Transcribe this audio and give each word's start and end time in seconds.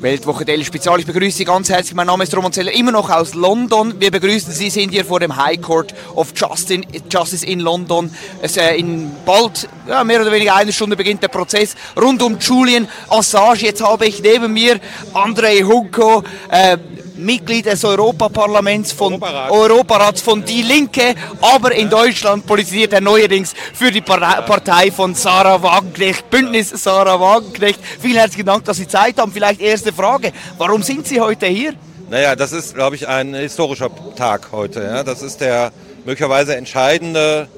Weltwoche 0.00 0.44
Daily 0.44 0.62
Spezial. 0.62 1.00
Ich 1.00 1.06
begrüße 1.06 1.38
Sie 1.38 1.44
ganz 1.46 1.70
herzlich. 1.70 1.94
Mein 1.94 2.06
Name 2.06 2.22
ist 2.24 2.36
Roman 2.36 2.52
Zeller, 2.52 2.70
immer 2.72 2.92
noch 2.92 3.08
aus 3.08 3.32
London. 3.32 3.94
Wir 3.98 4.10
begrüßen 4.10 4.52
Sie, 4.52 4.68
sind 4.68 4.90
hier 4.90 5.06
vor 5.06 5.20
dem 5.20 5.34
High 5.36 5.60
Court 5.60 5.94
of 6.14 6.34
Justice 6.36 7.46
in 7.46 7.60
London. 7.60 8.10
Es, 8.42 8.58
äh, 8.58 8.74
in 8.76 9.10
bald, 9.24 9.66
ja, 9.88 10.04
mehr 10.04 10.20
oder 10.20 10.30
weniger 10.30 10.54
eine 10.54 10.70
Stunde 10.70 10.96
beginnt 10.96 11.22
der 11.22 11.28
Prozess 11.28 11.74
rund 11.98 12.22
um 12.22 12.38
Julian 12.38 12.86
Assange. 13.08 13.60
Jetzt 13.60 13.82
habe 13.82 14.06
ich 14.06 14.22
neben 14.22 14.52
mir 14.52 14.80
Andrei 15.14 15.60
Hunko, 15.62 16.22
äh, 16.50 16.76
Mitglied 17.16 17.66
des 17.66 17.84
Europaparlaments 17.84 18.92
von 18.92 19.14
Europarat. 19.14 19.50
Europarats 19.50 20.20
von 20.20 20.44
Die 20.44 20.62
Linke, 20.62 21.14
aber 21.40 21.72
in 21.72 21.88
Deutschland 21.88 22.46
politisiert 22.46 22.92
er 22.92 23.00
neuerdings 23.00 23.54
für 23.74 23.90
die 23.90 24.00
Par- 24.00 24.42
Partei 24.42 24.90
von 24.90 25.14
Sarah 25.14 25.62
Wagenknecht, 25.62 26.28
Bündnis 26.30 26.70
Sarah 26.70 27.18
Wagenknecht. 27.18 27.80
Vielen 28.00 28.16
herzlichen 28.16 28.46
Dank, 28.46 28.64
dass 28.64 28.76
Sie 28.76 28.86
Zeit 28.88 29.18
haben. 29.18 29.32
Vielleicht 29.32 29.60
erste 29.60 29.92
Frage, 29.92 30.32
warum 30.58 30.82
sind 30.82 31.06
Sie 31.06 31.20
heute 31.20 31.46
hier? 31.46 31.74
Naja, 32.08 32.36
das 32.36 32.52
ist, 32.52 32.74
glaube 32.74 32.96
ich, 32.96 33.08
ein 33.08 33.34
historischer 33.34 33.90
Tag 34.16 34.48
heute. 34.52 34.82
Ja? 34.82 35.02
Das 35.02 35.22
ist 35.22 35.40
der 35.40 35.72
möglicherweise 36.04 36.54
entscheidende 36.56 37.48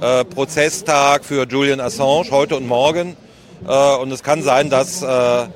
äh, 0.00 0.24
Prozesstag 0.24 1.24
für 1.24 1.46
Julian 1.48 1.80
Assange 1.80 2.30
heute 2.30 2.56
und 2.56 2.68
morgen. 2.68 3.16
Äh, 3.66 3.96
und 3.96 4.12
es 4.12 4.22
kann 4.22 4.42
sein, 4.42 4.70
dass 4.70 5.02
äh, 5.02 5.46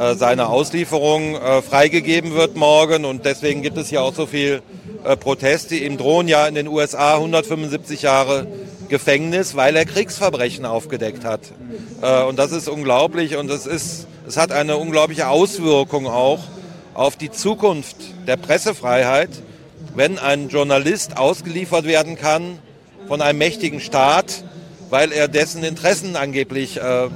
äh, 0.00 0.14
seine 0.14 0.48
Auslieferung 0.48 1.34
äh, 1.34 1.60
freigegeben 1.60 2.34
wird 2.34 2.56
morgen. 2.56 3.04
Und 3.04 3.26
deswegen 3.26 3.60
gibt 3.60 3.76
es 3.76 3.90
hier 3.90 4.02
auch 4.02 4.14
so 4.14 4.24
viel 4.24 4.62
äh, 5.04 5.14
Proteste. 5.14 5.76
Ihm 5.76 5.98
drohen 5.98 6.26
ja 6.26 6.46
in 6.46 6.54
den 6.54 6.68
USA 6.68 7.16
175 7.16 8.00
Jahre 8.00 8.46
Gefängnis, 8.88 9.56
weil 9.56 9.76
er 9.76 9.84
Kriegsverbrechen 9.84 10.64
aufgedeckt 10.64 11.24
hat. 11.24 11.40
Äh, 12.00 12.22
und 12.22 12.38
das 12.38 12.52
ist 12.52 12.68
unglaublich 12.68 13.36
und 13.36 13.50
es, 13.50 13.66
ist, 13.66 14.06
es 14.26 14.38
hat 14.38 14.52
eine 14.52 14.78
unglaubliche 14.78 15.28
Auswirkung 15.28 16.06
auch 16.06 16.40
auf 16.94 17.16
die 17.16 17.30
Zukunft 17.30 17.96
der 18.26 18.38
Pressefreiheit, 18.38 19.30
wenn 19.94 20.18
ein 20.18 20.48
Journalist 20.48 21.18
ausgeliefert 21.18 21.84
werden 21.84 22.16
kann 22.16 22.58
von 23.06 23.20
einem 23.20 23.38
mächtigen 23.38 23.80
Staat, 23.80 24.44
weil 24.90 25.12
er 25.12 25.28
dessen 25.28 25.64
Interessen 25.64 26.16
angeblich 26.16 26.76
äh, 26.76 27.04
äh, 27.04 27.08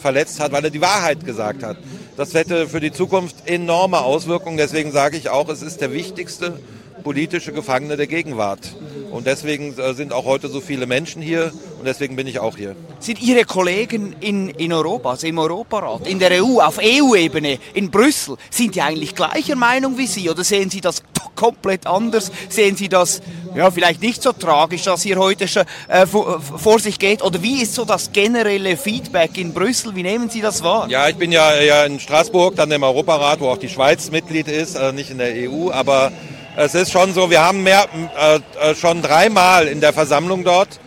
verletzt 0.00 0.40
hat, 0.40 0.52
weil 0.52 0.64
er 0.64 0.70
die 0.70 0.80
Wahrheit 0.80 1.24
gesagt 1.24 1.62
hat. 1.62 1.78
Das 2.16 2.34
hätte 2.34 2.68
für 2.68 2.80
die 2.80 2.92
Zukunft 2.92 3.36
enorme 3.46 4.00
Auswirkungen. 4.00 4.58
Deswegen 4.58 4.92
sage 4.92 5.16
ich 5.16 5.30
auch, 5.30 5.48
es 5.48 5.62
ist 5.62 5.80
der 5.80 5.92
wichtigste 5.92 6.58
politische 7.02 7.52
Gefangene 7.52 7.96
der 7.96 8.06
Gegenwart. 8.06 8.74
Und 9.10 9.26
deswegen 9.26 9.78
äh, 9.78 9.92
sind 9.92 10.12
auch 10.12 10.24
heute 10.24 10.48
so 10.48 10.60
viele 10.60 10.86
Menschen 10.86 11.20
hier 11.20 11.52
und 11.78 11.84
deswegen 11.84 12.16
bin 12.16 12.26
ich 12.26 12.38
auch 12.38 12.56
hier. 12.56 12.74
Sind 12.98 13.20
Ihre 13.20 13.44
Kollegen 13.44 14.16
in, 14.20 14.48
in 14.48 14.72
Europa, 14.72 15.10
also 15.10 15.26
im 15.26 15.38
Europarat, 15.38 16.06
in 16.06 16.18
der 16.18 16.42
EU, 16.42 16.60
auf 16.60 16.78
EU-Ebene, 16.78 17.58
in 17.74 17.90
Brüssel, 17.90 18.36
sind 18.50 18.74
die 18.74 18.80
eigentlich 18.80 19.14
gleicher 19.14 19.54
Meinung 19.54 19.98
wie 19.98 20.06
Sie 20.06 20.30
oder 20.30 20.44
sehen 20.44 20.70
Sie 20.70 20.80
das 20.80 21.02
komplett 21.34 21.86
anders? 21.86 22.32
Sehen 22.48 22.76
Sie 22.76 22.88
das 22.88 23.20
ja, 23.54 23.70
vielleicht 23.70 24.00
nicht 24.00 24.22
so 24.22 24.32
tragisch, 24.32 24.84
dass 24.84 25.02
hier 25.02 25.16
heute 25.16 25.46
schon 25.46 25.64
äh, 25.88 26.06
vor, 26.06 26.78
sich 26.78 26.98
geht? 26.98 27.22
Oder 27.22 27.42
wie 27.42 27.60
ist 27.62 27.74
so 27.74 27.84
das 27.84 28.12
generelle 28.12 28.78
Feedback 28.78 29.36
in 29.36 29.52
Brüssel? 29.52 29.94
Wie 29.94 30.02
nehmen 30.02 30.30
Sie 30.30 30.40
das 30.40 30.62
wahr? 30.62 30.88
Ja, 30.88 31.08
ich 31.08 31.16
bin 31.16 31.32
ja, 31.32 31.60
ja 31.60 31.84
in 31.84 32.00
Straßburg, 32.00 32.56
dann 32.56 32.70
im 32.70 32.82
Europarat, 32.82 33.40
wo 33.40 33.48
auch 33.48 33.58
die 33.58 33.68
Schweiz 33.68 34.10
Mitglied 34.10 34.48
ist, 34.48 34.74
äh, 34.74 34.92
nicht 34.92 35.10
in 35.10 35.18
der 35.18 35.34
EU, 35.50 35.70
aber 35.70 36.12
es 36.56 36.74
ist 36.74 36.92
schon 36.92 37.14
so, 37.14 37.30
wir 37.30 37.42
haben 37.42 37.62
mehr, 37.62 37.86
äh, 38.18 38.36
äh, 38.70 38.74
schon 38.74 39.02
dreimal 39.02 39.68
in 39.68 39.80
der 39.80 39.92
Versammlung 39.92 40.44
dort, 40.44 40.80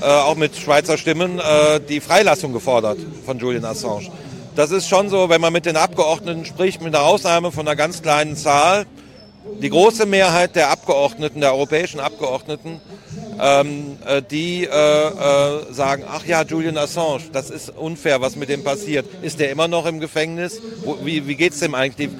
äh, 0.00 0.04
auch 0.04 0.36
mit 0.36 0.56
Schweizer 0.56 0.96
Stimmen, 0.96 1.40
äh, 1.40 1.80
die 1.80 2.00
Freilassung 2.00 2.52
gefordert 2.52 2.98
von 3.24 3.38
Julian 3.38 3.64
Assange. 3.64 4.10
Das 4.54 4.70
ist 4.70 4.88
schon 4.88 5.08
so, 5.08 5.28
wenn 5.28 5.40
man 5.40 5.52
mit 5.52 5.66
den 5.66 5.76
Abgeordneten 5.76 6.44
spricht, 6.44 6.82
mit 6.82 6.94
einer 6.94 7.04
Ausnahme 7.04 7.52
von 7.52 7.66
einer 7.66 7.76
ganz 7.76 8.02
kleinen 8.02 8.36
Zahl, 8.36 8.86
die 9.60 9.70
große 9.70 10.06
Mehrheit 10.06 10.56
der 10.56 10.70
Abgeordneten, 10.70 11.40
der 11.40 11.52
europäischen 11.52 12.00
Abgeordneten, 12.00 12.80
ähm, 13.40 13.96
äh, 14.06 14.22
die 14.22 14.64
äh, 14.64 14.68
äh, 14.68 15.72
sagen, 15.72 16.04
ach 16.08 16.24
ja, 16.26 16.42
Julian 16.42 16.76
Assange, 16.76 17.22
das 17.32 17.50
ist 17.50 17.70
unfair, 17.70 18.20
was 18.20 18.36
mit 18.36 18.48
dem 18.48 18.62
passiert. 18.62 19.06
Ist 19.22 19.40
der 19.40 19.50
immer 19.50 19.68
noch 19.68 19.86
im 19.86 20.00
Gefängnis? 20.00 20.60
Wie 21.02 21.26
wie 21.26 21.34
geht 21.34 21.54
es 21.54 21.60
dem 21.60 21.74
eigentlich? 21.74 22.10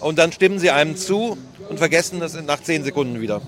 Und 0.00 0.18
dann 0.18 0.32
stimmen 0.32 0.58
sie 0.58 0.70
einem 0.70 0.96
zu 0.96 1.36
und 1.70 1.78
vergessen 1.78 2.20
das 2.20 2.34
nach 2.42 2.62
zehn 2.62 2.84
Sekunden 2.84 3.20
wieder. 3.20 3.40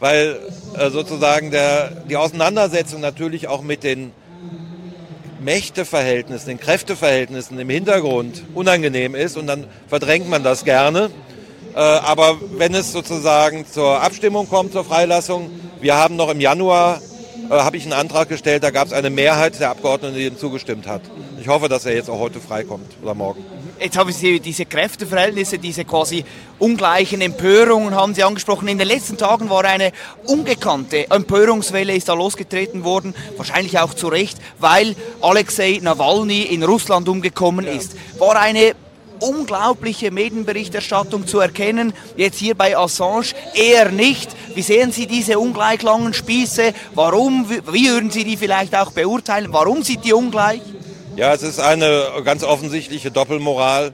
Weil 0.00 0.38
äh, 0.76 0.90
sozusagen 0.90 1.50
der, 1.50 1.90
die 2.08 2.16
Auseinandersetzung 2.16 3.00
natürlich 3.00 3.48
auch 3.48 3.62
mit 3.62 3.84
den 3.84 4.12
Mächteverhältnissen, 5.40 6.48
den 6.48 6.60
Kräfteverhältnissen 6.60 7.58
im 7.58 7.70
Hintergrund 7.70 8.42
unangenehm 8.54 9.14
ist 9.14 9.36
und 9.36 9.46
dann 9.46 9.66
verdrängt 9.88 10.28
man 10.28 10.42
das 10.42 10.64
gerne. 10.64 11.10
Äh, 11.74 11.78
aber 11.78 12.38
wenn 12.56 12.74
es 12.74 12.92
sozusagen 12.92 13.66
zur 13.66 14.02
Abstimmung 14.02 14.48
kommt, 14.48 14.72
zur 14.72 14.84
Freilassung, 14.84 15.50
wir 15.80 15.96
haben 15.96 16.16
noch 16.16 16.30
im 16.30 16.40
Januar, 16.40 17.00
äh, 17.48 17.54
habe 17.54 17.76
ich 17.76 17.84
einen 17.84 17.92
Antrag 17.92 18.28
gestellt, 18.28 18.64
da 18.64 18.70
gab 18.70 18.88
es 18.88 18.92
eine 18.92 19.10
Mehrheit 19.10 19.60
der 19.60 19.70
Abgeordneten, 19.70 20.16
die 20.16 20.24
dem 20.24 20.38
zugestimmt 20.38 20.86
hat. 20.86 21.02
Ich 21.40 21.48
hoffe, 21.48 21.68
dass 21.68 21.86
er 21.86 21.94
jetzt 21.94 22.10
auch 22.10 22.18
heute 22.18 22.40
freikommt 22.40 22.96
oder 23.02 23.14
morgen. 23.14 23.44
Jetzt 23.80 23.96
haben 23.96 24.12
Sie 24.12 24.40
diese 24.40 24.66
Kräfteverhältnisse, 24.66 25.58
diese 25.58 25.86
quasi 25.86 26.22
ungleichen 26.58 27.22
Empörungen 27.22 27.94
haben 27.94 28.14
Sie 28.14 28.22
angesprochen. 28.22 28.68
In 28.68 28.76
den 28.76 28.86
letzten 28.86 29.16
Tagen 29.16 29.48
war 29.48 29.64
eine 29.64 29.92
ungekannte 30.26 31.10
Empörungswelle 31.10 31.94
ist 31.94 32.10
da 32.10 32.12
losgetreten 32.12 32.84
worden, 32.84 33.14
wahrscheinlich 33.38 33.78
auch 33.78 33.94
zu 33.94 34.08
Recht, 34.08 34.36
weil 34.58 34.94
Alexei 35.22 35.78
Nawalny 35.80 36.42
in 36.42 36.62
Russland 36.62 37.08
umgekommen 37.08 37.66
ist. 37.66 37.96
War 38.18 38.38
eine 38.38 38.74
unglaubliche 39.18 40.10
Medienberichterstattung 40.10 41.26
zu 41.26 41.40
erkennen, 41.40 41.94
jetzt 42.18 42.38
hier 42.38 42.54
bei 42.54 42.76
Assange 42.76 43.28
eher 43.54 43.90
nicht. 43.90 44.30
Wie 44.54 44.62
sehen 44.62 44.92
Sie 44.92 45.06
diese 45.06 45.38
ungleich 45.38 45.80
langen 45.80 46.12
Spieße? 46.12 46.74
Warum, 46.94 47.48
wie 47.48 47.88
würden 47.88 48.10
Sie 48.10 48.24
die 48.24 48.36
vielleicht 48.36 48.74
auch 48.76 48.92
beurteilen? 48.92 49.54
Warum 49.54 49.82
sind 49.82 50.04
die 50.04 50.12
ungleich? 50.12 50.60
Ja, 51.16 51.34
es 51.34 51.42
ist 51.42 51.58
eine 51.58 52.06
ganz 52.24 52.44
offensichtliche 52.44 53.10
Doppelmoral, 53.10 53.92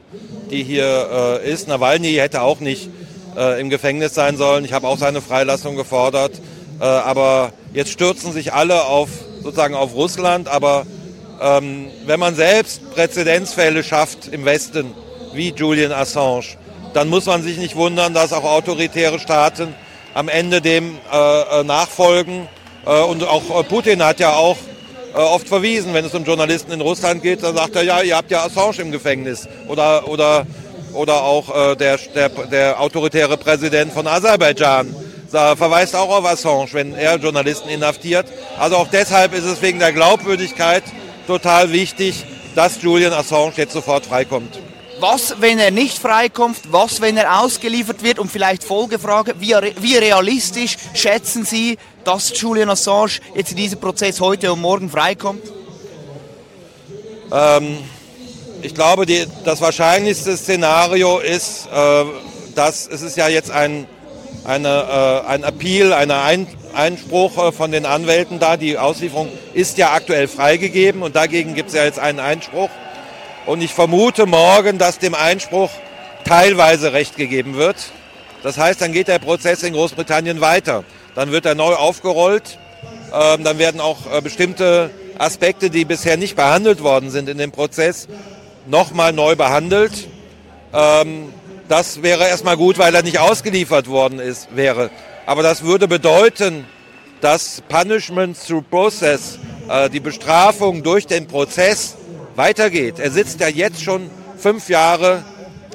die 0.50 0.62
hier 0.62 1.40
äh, 1.42 1.50
ist. 1.50 1.66
Nawalny 1.66 2.12
hätte 2.12 2.42
auch 2.42 2.60
nicht 2.60 2.90
äh, 3.36 3.58
im 3.58 3.70
Gefängnis 3.70 4.14
sein 4.14 4.36
sollen. 4.36 4.64
Ich 4.66 4.74
habe 4.74 4.86
auch 4.86 4.98
seine 4.98 5.22
Freilassung 5.22 5.76
gefordert. 5.76 6.32
Äh, 6.78 6.84
aber 6.84 7.52
jetzt 7.72 7.90
stürzen 7.90 8.32
sich 8.32 8.52
alle 8.52 8.84
auf 8.84 9.08
sozusagen 9.42 9.74
auf 9.74 9.94
Russland. 9.94 10.48
Aber 10.48 10.84
ähm, 11.40 11.86
wenn 12.04 12.20
man 12.20 12.34
selbst 12.34 12.82
Präzedenzfälle 12.94 13.82
schafft 13.82 14.28
im 14.28 14.44
Westen, 14.44 14.92
wie 15.32 15.54
Julian 15.56 15.92
Assange, 15.92 16.44
dann 16.92 17.08
muss 17.08 17.24
man 17.24 17.42
sich 17.42 17.56
nicht 17.56 17.76
wundern, 17.76 18.12
dass 18.12 18.34
auch 18.34 18.44
autoritäre 18.44 19.18
Staaten 19.18 19.74
am 20.12 20.28
Ende 20.28 20.60
dem 20.60 20.98
äh, 21.10 21.60
äh, 21.60 21.64
nachfolgen. 21.64 22.46
Äh, 22.84 23.00
und 23.02 23.24
auch 23.24 23.66
Putin 23.68 24.04
hat 24.04 24.20
ja 24.20 24.34
auch 24.34 24.58
oft 25.22 25.48
verwiesen, 25.48 25.94
wenn 25.94 26.04
es 26.04 26.14
um 26.14 26.24
Journalisten 26.24 26.72
in 26.72 26.80
Russland 26.80 27.22
geht, 27.22 27.42
dann 27.42 27.56
sagt 27.56 27.76
er, 27.76 27.82
ja, 27.82 28.02
ihr 28.02 28.16
habt 28.16 28.30
ja 28.30 28.44
Assange 28.44 28.82
im 28.82 28.92
Gefängnis. 28.92 29.48
Oder, 29.68 30.08
oder, 30.08 30.46
oder 30.92 31.22
auch 31.22 31.72
äh, 31.72 31.76
der, 31.76 31.98
der, 32.14 32.28
der 32.28 32.80
autoritäre 32.80 33.36
Präsident 33.36 33.92
von 33.92 34.06
Aserbaidschan 34.06 34.94
verweist 35.28 35.94
auch 35.94 36.08
auf 36.08 36.24
Assange, 36.24 36.68
wenn 36.72 36.94
er 36.94 37.16
Journalisten 37.16 37.68
inhaftiert. 37.68 38.26
Also 38.58 38.76
auch 38.76 38.88
deshalb 38.88 39.34
ist 39.34 39.44
es 39.44 39.60
wegen 39.60 39.78
der 39.78 39.92
Glaubwürdigkeit 39.92 40.84
total 41.26 41.72
wichtig, 41.72 42.24
dass 42.54 42.80
Julian 42.80 43.12
Assange 43.12 43.52
jetzt 43.56 43.72
sofort 43.72 44.06
freikommt. 44.06 44.58
Was, 44.98 45.36
wenn 45.40 45.58
er 45.58 45.70
nicht 45.70 45.98
freikommt? 45.98 46.56
Was, 46.70 47.00
wenn 47.00 47.16
er 47.16 47.40
ausgeliefert 47.40 48.02
wird? 48.02 48.18
Und 48.18 48.30
vielleicht 48.30 48.64
Folgefrage, 48.64 49.34
wie, 49.38 49.54
wie 49.80 49.96
realistisch 49.96 50.76
schätzen 50.94 51.44
Sie, 51.44 51.76
dass 52.04 52.38
Julian 52.40 52.70
Assange 52.70 53.18
jetzt 53.34 53.50
in 53.50 53.56
diesem 53.58 53.80
Prozess 53.80 54.20
heute 54.20 54.52
und 54.52 54.60
morgen 54.60 54.88
freikommt? 54.88 55.42
Ähm, 57.32 57.78
ich 58.62 58.74
glaube, 58.74 59.04
die, 59.04 59.26
das 59.44 59.60
wahrscheinlichste 59.60 60.36
Szenario 60.36 61.18
ist, 61.18 61.66
äh, 61.66 62.04
dass 62.54 62.86
es 62.86 63.02
ist 63.02 63.16
ja 63.16 63.28
jetzt 63.28 63.50
ein, 63.50 63.86
eine, 64.44 65.22
äh, 65.26 65.28
ein 65.28 65.44
Appeal, 65.44 65.92
ein, 65.92 66.10
Einspruch 66.76 67.38
äh, 67.38 67.52
von 67.52 67.70
den 67.70 67.86
Anwälten 67.86 68.38
da. 68.38 68.56
Die 68.56 68.78
Auslieferung 68.78 69.28
ist 69.54 69.78
ja 69.78 69.92
aktuell 69.92 70.28
freigegeben 70.28 71.02
und 71.02 71.16
dagegen 71.16 71.54
gibt 71.54 71.70
es 71.70 71.74
ja 71.74 71.84
jetzt 71.84 71.98
einen 71.98 72.20
Einspruch. 72.20 72.70
Und 73.46 73.62
ich 73.62 73.72
vermute 73.72 74.26
morgen, 74.26 74.76
dass 74.76 74.98
dem 74.98 75.14
Einspruch 75.14 75.70
teilweise 76.24 76.92
Recht 76.92 77.16
gegeben 77.16 77.54
wird. 77.54 77.76
Das 78.42 78.58
heißt, 78.58 78.80
dann 78.80 78.92
geht 78.92 79.06
der 79.06 79.20
Prozess 79.20 79.62
in 79.62 79.72
Großbritannien 79.72 80.40
weiter. 80.40 80.82
Dann 81.14 81.30
wird 81.30 81.46
er 81.46 81.54
neu 81.54 81.74
aufgerollt. 81.74 82.58
Ähm, 83.14 83.44
dann 83.44 83.58
werden 83.58 83.80
auch 83.80 84.12
äh, 84.12 84.20
bestimmte 84.20 84.90
Aspekte, 85.16 85.70
die 85.70 85.84
bisher 85.84 86.16
nicht 86.16 86.34
behandelt 86.34 86.82
worden 86.82 87.10
sind 87.10 87.28
in 87.28 87.38
dem 87.38 87.52
Prozess, 87.52 88.08
nochmal 88.66 89.12
neu 89.12 89.36
behandelt. 89.36 90.08
Ähm, 90.72 91.32
das 91.68 92.02
wäre 92.02 92.26
erstmal 92.26 92.56
gut, 92.56 92.78
weil 92.78 92.94
er 92.94 93.02
nicht 93.02 93.20
ausgeliefert 93.20 93.86
worden 93.86 94.18
ist, 94.18 94.48
wäre. 94.56 94.90
Aber 95.24 95.44
das 95.44 95.62
würde 95.62 95.86
bedeuten, 95.86 96.64
dass 97.20 97.62
Punishment 97.68 98.36
through 98.44 98.64
Process, 98.68 99.38
äh, 99.68 99.88
die 99.88 100.00
Bestrafung 100.00 100.82
durch 100.82 101.06
den 101.06 101.28
Prozess, 101.28 101.96
weitergeht. 102.36 102.98
Er 102.98 103.10
sitzt 103.10 103.40
ja 103.40 103.48
jetzt 103.48 103.82
schon 103.82 104.10
fünf 104.38 104.68
Jahre 104.68 105.24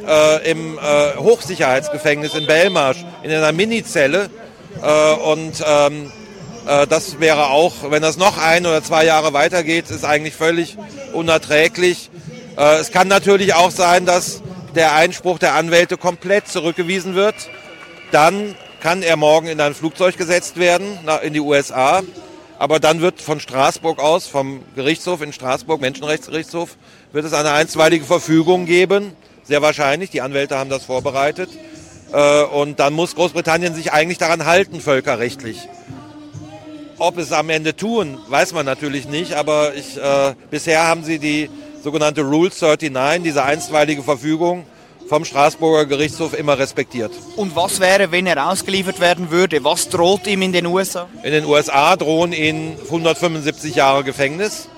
äh, 0.07 0.51
im 0.51 0.77
äh, 0.77 1.17
Hochsicherheitsgefängnis 1.17 2.33
in 2.35 2.45
Belmarsh, 2.47 3.03
in 3.23 3.31
einer 3.31 3.51
Minizelle. 3.51 4.29
Äh, 4.81 5.13
und 5.13 5.63
ähm, 5.65 6.11
äh, 6.67 6.87
das 6.87 7.19
wäre 7.19 7.47
auch, 7.47 7.73
wenn 7.89 8.01
das 8.01 8.17
noch 8.17 8.37
ein 8.37 8.65
oder 8.65 8.83
zwei 8.83 9.05
Jahre 9.05 9.33
weitergeht, 9.33 9.89
ist 9.89 10.05
eigentlich 10.05 10.35
völlig 10.35 10.77
unerträglich. 11.13 12.09
Äh, 12.57 12.77
es 12.77 12.91
kann 12.91 13.07
natürlich 13.07 13.53
auch 13.53 13.71
sein, 13.71 14.05
dass 14.05 14.41
der 14.75 14.93
Einspruch 14.93 15.39
der 15.39 15.55
Anwälte 15.55 15.97
komplett 15.97 16.47
zurückgewiesen 16.47 17.15
wird. 17.15 17.35
Dann 18.11 18.55
kann 18.79 19.03
er 19.03 19.15
morgen 19.15 19.47
in 19.47 19.59
ein 19.61 19.73
Flugzeug 19.75 20.17
gesetzt 20.17 20.57
werden, 20.57 20.97
in 21.23 21.33
die 21.33 21.39
USA. 21.39 22.01
Aber 22.61 22.79
dann 22.79 23.01
wird 23.01 23.23
von 23.23 23.39
Straßburg 23.39 23.97
aus, 23.97 24.27
vom 24.27 24.61
Gerichtshof 24.75 25.23
in 25.23 25.33
Straßburg, 25.33 25.81
Menschenrechtsgerichtshof, 25.81 26.77
wird 27.11 27.25
es 27.25 27.33
eine 27.33 27.53
einstweilige 27.53 28.05
Verfügung 28.05 28.67
geben. 28.67 29.13
Sehr 29.41 29.63
wahrscheinlich, 29.63 30.11
die 30.11 30.21
Anwälte 30.21 30.59
haben 30.59 30.69
das 30.69 30.85
vorbereitet. 30.85 31.49
Äh, 32.13 32.43
und 32.43 32.79
dann 32.79 32.93
muss 32.93 33.15
Großbritannien 33.15 33.73
sich 33.73 33.93
eigentlich 33.93 34.19
daran 34.19 34.45
halten, 34.45 34.79
völkerrechtlich. 34.79 35.57
Ob 36.99 37.17
es 37.17 37.31
am 37.31 37.49
Ende 37.49 37.75
tun, 37.75 38.19
weiß 38.27 38.53
man 38.53 38.67
natürlich 38.67 39.07
nicht, 39.07 39.33
aber 39.33 39.73
ich, 39.73 39.97
äh, 39.97 40.35
bisher 40.51 40.87
haben 40.87 41.03
sie 41.03 41.17
die 41.17 41.49
sogenannte 41.83 42.21
Rule 42.21 42.51
39, 42.51 43.23
diese 43.23 43.43
einstweilige 43.43 44.03
Verfügung 44.03 44.67
vom 45.11 45.25
Straßburger 45.25 45.87
Gerichtshof 45.87 46.33
immer 46.33 46.57
respektiert. 46.57 47.11
Und 47.35 47.53
was 47.53 47.81
wäre, 47.81 48.13
wenn 48.13 48.27
er 48.27 48.49
ausgeliefert 48.49 49.01
werden 49.01 49.29
würde? 49.29 49.61
Was 49.65 49.89
droht 49.89 50.25
ihm 50.25 50.41
in 50.41 50.53
den 50.53 50.65
USA? 50.65 51.09
In 51.23 51.33
den 51.33 51.43
USA 51.43 51.97
drohen 51.97 52.31
ihm 52.31 52.77
175 52.85 53.75
Jahre 53.75 54.05
Gefängnis. 54.05 54.69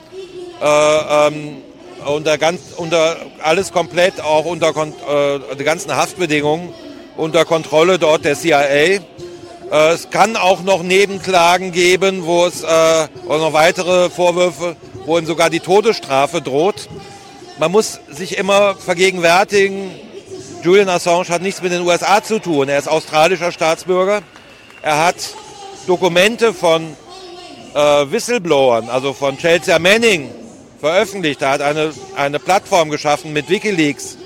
Äh, 0.60 1.28
ähm, 1.28 1.58
unter, 2.04 2.40
ganz, 2.40 2.62
unter 2.78 3.16
alles 3.44 3.72
komplett, 3.72 4.22
auch 4.22 4.46
unter 4.46 4.70
äh, 4.70 5.56
die 5.56 5.64
ganzen 5.64 5.96
Haftbedingungen, 5.96 6.74
unter 7.16 7.46
Kontrolle 7.46 8.00
dort 8.00 8.26
der 8.26 8.36
CIA. 8.36 8.64
Äh, 8.64 9.00
es 9.70 10.10
kann 10.10 10.36
auch 10.36 10.64
noch 10.64 10.82
Nebenklagen 10.82 11.72
geben, 11.72 12.26
wo 12.26 12.48
es 12.48 12.64
äh, 12.64 13.08
noch 13.28 13.54
weitere 13.54 14.10
Vorwürfe 14.10 14.78
wo 15.06 15.18
ihm 15.18 15.26
sogar 15.26 15.50
die 15.50 15.60
Todesstrafe 15.60 16.42
droht. 16.42 16.88
Man 17.60 17.72
muss 17.72 18.00
sich 18.10 18.38
immer 18.38 18.76
vergegenwärtigen, 18.76 19.92
Julian 20.64 20.88
Assange 20.88 21.28
hat 21.28 21.42
nichts 21.42 21.62
mit 21.62 21.74
den 21.74 21.82
USA 21.82 22.24
zu 22.24 22.40
tun. 22.40 22.70
Er 22.70 22.80
ist 22.80 22.88
australischer 22.88 23.52
Staatsbürger. 23.52 24.22
Er 24.82 25.06
hat 25.06 25.16
Dokumente 25.88 26.54
von 26.54 26.96
äh, 27.74 27.78
Whistleblowern, 27.80 28.88
also 28.88 29.12
von 29.12 29.38
Chelsea 29.38 29.78
Manning, 29.78 30.30
veröffentlicht. 30.80 31.42
Er 31.42 31.50
hat 31.50 31.62
eine, 31.62 31.92
eine 32.16 32.40
Plattform 32.40 32.90
geschaffen 32.90 33.34
mit 33.34 33.50
Wikileaks. 33.50 34.18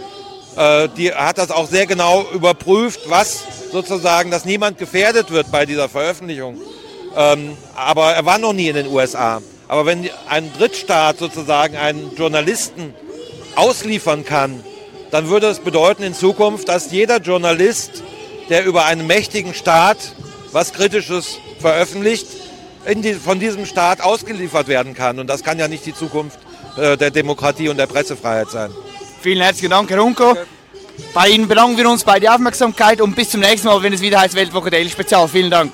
Äh, 0.56 0.90
die 0.96 1.12
hat 1.12 1.40
das 1.40 1.50
auch 1.50 1.68
sehr 1.68 1.88
genau 1.88 2.24
überprüft, 2.32 3.00
was 3.08 3.44
sozusagen, 3.72 4.30
dass 4.30 4.46
niemand 4.46 4.78
gefährdet 4.78 5.32
wird 5.32 5.52
bei 5.52 5.66
dieser 5.66 5.90
Veröffentlichung. 5.90 6.62
Ähm, 7.16 7.58
aber 7.76 8.14
er 8.14 8.26
war 8.28 8.38
noch 8.38 8.54
nie 8.54 8.68
in 8.68 8.76
den 8.76 8.88
USA. 8.88 9.42
Aber 9.68 9.88
wenn 9.88 10.08
ein 10.30 10.54
Drittstaat 10.56 11.18
sozusagen 11.18 11.76
einen 11.78 12.16
Journalisten 12.16 12.94
ausliefern 13.56 14.24
kann, 14.24 14.64
dann 15.12 15.30
würde 15.30 15.48
es 15.48 15.60
bedeuten 15.60 16.04
in 16.04 16.14
Zukunft, 16.14 16.68
dass 16.70 16.92
jeder 16.92 17.18
Journalist, 17.18 18.04
der 18.50 18.66
über 18.66 18.86
einen 18.86 19.08
mächtigen 19.08 19.54
Staat 19.54 19.98
was 20.52 20.74
Kritisches 20.74 21.40
veröffentlicht, 21.60 22.28
die, 22.88 23.14
von 23.14 23.40
diesem 23.40 23.66
Staat 23.66 24.02
ausgeliefert 24.02 24.68
werden 24.68 24.94
kann. 24.94 25.20
Und 25.20 25.28
das 25.28 25.44
kann 25.44 25.60
ja 25.60 25.68
nicht 25.68 25.86
die 25.86 25.94
Zukunft 25.94 26.40
äh, 26.78 26.98
der 26.98 27.12
Demokratie 27.12 27.70
und 27.70 27.78
der 27.78 27.88
Pressefreiheit 27.88 28.50
sein. 28.50 28.72
Vielen 29.22 29.42
herzlichen 29.42 29.72
Dank, 29.72 29.90
Herr 29.90 30.04
Unko. 30.04 30.36
Bei 31.14 31.28
Ihnen 31.28 31.48
bedanken 31.48 31.78
wir 31.78 31.90
uns 31.90 32.04
bei 32.04 32.20
der 32.20 32.34
Aufmerksamkeit 32.34 33.02
und 33.02 33.16
bis 33.16 33.30
zum 33.30 33.42
nächsten 33.42 33.68
Mal, 33.68 33.82
wenn 33.84 33.94
es 33.94 34.02
wieder 34.02 34.22
heißt 34.22 34.36
Weltwoche 34.36 34.70
Daily 34.70 34.90
Spezial. 34.90 35.28
Vielen 35.28 35.52
Dank. 35.52 35.74